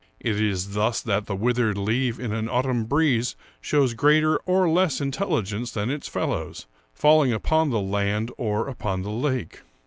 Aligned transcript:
It 0.19 0.41
is 0.41 0.73
thus 0.73 0.99
that 1.01 1.27
the 1.27 1.35
withered 1.35 1.77
leaf 1.77 2.19
in 2.19 2.33
an 2.33 2.49
autumn 2.49 2.85
breeze 2.85 3.35
shows 3.61 3.93
greater 3.93 4.37
or 4.47 4.67
less 4.67 4.99
intelligence 4.99 5.69
than 5.69 5.91
its 5.91 6.07
fellows, 6.07 6.65
falling 6.91 7.31
upon 7.31 7.69
the 7.69 7.79
land 7.81 8.31
or 8.35 8.67
upon 8.67 9.03
the 9.03 9.11
lake. 9.11 9.61